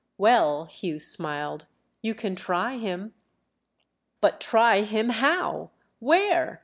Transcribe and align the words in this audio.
"Well," 0.17 0.65
Hugh 0.65 0.97
smiled, 0.97 1.67
"you 2.01 2.15
can 2.15 2.35
try 2.35 2.77
him." 2.79 3.13
"But 4.19 4.39
try 4.41 4.81
him 4.81 5.09
how, 5.09 5.69
where?" 5.99 6.59